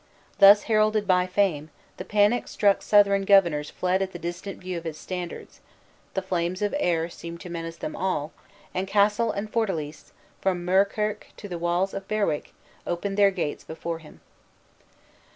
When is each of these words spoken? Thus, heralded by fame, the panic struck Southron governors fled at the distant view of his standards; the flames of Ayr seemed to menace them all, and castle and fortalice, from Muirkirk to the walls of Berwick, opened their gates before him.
Thus, 0.39 0.63
heralded 0.63 1.05
by 1.05 1.27
fame, 1.27 1.69
the 1.97 2.03
panic 2.03 2.47
struck 2.47 2.81
Southron 2.81 3.21
governors 3.21 3.69
fled 3.69 4.01
at 4.01 4.13
the 4.13 4.17
distant 4.17 4.59
view 4.59 4.75
of 4.79 4.83
his 4.83 4.97
standards; 4.97 5.59
the 6.15 6.23
flames 6.23 6.63
of 6.63 6.73
Ayr 6.79 7.07
seemed 7.07 7.39
to 7.41 7.51
menace 7.51 7.77
them 7.77 7.95
all, 7.95 8.31
and 8.73 8.87
castle 8.87 9.29
and 9.31 9.47
fortalice, 9.53 10.11
from 10.41 10.65
Muirkirk 10.65 11.27
to 11.37 11.47
the 11.47 11.59
walls 11.59 11.93
of 11.93 12.07
Berwick, 12.07 12.51
opened 12.87 13.15
their 13.15 13.29
gates 13.29 13.63
before 13.63 13.99
him. 13.99 14.21